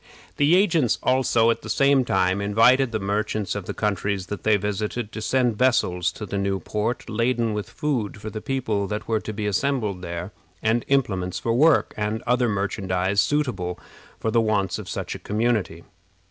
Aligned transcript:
The 0.37 0.55
agents 0.55 0.97
also, 1.03 1.51
at 1.51 1.61
the 1.61 1.69
same 1.69 2.03
time, 2.05 2.41
invited 2.41 2.91
the 2.91 2.97
merchants 2.99 3.53
of 3.53 3.65
the 3.67 3.73
countries 3.75 4.25
that 4.33 4.41
they 4.41 4.57
visited 4.57 5.11
to 5.11 5.21
send 5.21 5.59
vessels 5.59 6.11
to 6.13 6.25
the 6.25 6.39
new 6.39 6.59
port, 6.59 7.07
laden 7.07 7.53
with 7.53 7.69
food 7.69 8.19
for 8.19 8.31
the 8.31 8.41
people 8.41 8.87
that 8.87 9.07
were 9.07 9.19
to 9.19 9.31
be 9.31 9.45
assembled 9.45 10.01
there, 10.01 10.31
and 10.63 10.85
implements 10.87 11.37
for 11.37 11.53
work, 11.53 11.93
and 11.97 12.23
other 12.23 12.49
merchandise 12.49 13.21
suitable 13.21 13.77
for 14.19 14.31
the 14.31 14.41
wants 14.41 14.79
of 14.79 14.89
such 14.89 15.13
a 15.13 15.19
community. 15.19 15.83